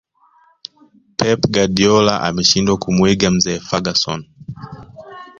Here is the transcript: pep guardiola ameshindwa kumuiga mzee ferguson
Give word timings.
pep 1.17 1.39
guardiola 1.53 2.13
ameshindwa 2.27 2.77
kumuiga 2.77 3.31
mzee 3.31 3.59
ferguson 3.67 4.21